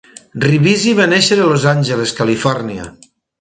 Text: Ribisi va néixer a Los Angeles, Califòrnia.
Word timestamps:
Ribisi 0.45 0.93
va 0.99 1.05
néixer 1.11 1.37
a 1.43 1.49
Los 1.51 1.67
Angeles, 1.73 2.15
Califòrnia. 2.23 2.89